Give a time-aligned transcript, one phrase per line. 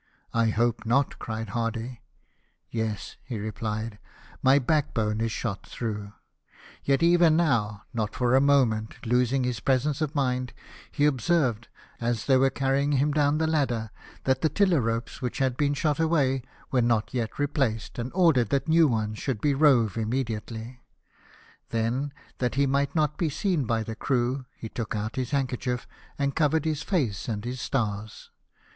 [0.43, 2.01] "I hope not!" cried Hardy."
[2.71, 3.99] Yes," he replied,"
[4.41, 6.11] my backbone is shot through."
[6.83, 10.53] Yet even now, not for a moment losing his presence of mind,
[10.91, 11.67] he observed
[11.99, 12.97] as they were 316 LIFE OF NELSON.
[12.97, 13.91] carrying him down the ladder,
[14.23, 16.41] that the tiller ropes, which had been shot away,
[16.71, 20.81] were not yet replaced, and ordered that new ones should be rove immediately;
[21.69, 25.85] then, that he might not be seen by the crew, he took out his handkerchief,
[26.17, 28.31] and covered his face and his stars.